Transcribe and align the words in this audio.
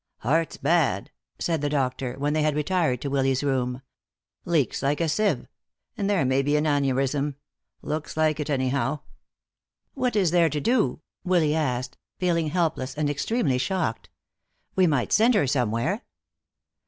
"Heart's 0.21 0.57
bad," 0.57 1.11
said 1.37 1.61
the 1.61 1.69
doctor, 1.69 2.15
when 2.17 2.33
they 2.33 2.41
had 2.41 2.55
retired 2.55 3.01
to 3.01 3.07
Willy's 3.11 3.43
room. 3.43 3.83
"Leaks 4.45 4.81
like 4.81 4.99
a 4.99 5.07
sieve. 5.07 5.45
And 5.95 6.09
there 6.09 6.25
may 6.25 6.41
be 6.41 6.55
an 6.57 6.65
aneurism. 6.65 7.35
Looks 7.83 8.17
like 8.17 8.39
it, 8.39 8.49
anyhow." 8.49 9.01
"What 9.93 10.15
is 10.15 10.31
there 10.31 10.49
to 10.49 10.59
do?" 10.59 11.01
Willy 11.23 11.53
asked, 11.53 11.99
feeling 12.17 12.47
helpless 12.47 12.95
and 12.95 13.11
extremely 13.11 13.59
shocked. 13.59 14.09
"We 14.75 14.87
might 14.87 15.13
send 15.13 15.35
her 15.35 15.45
somewhere." 15.45 16.01